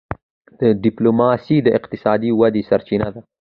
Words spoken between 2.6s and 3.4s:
سرچینه ده.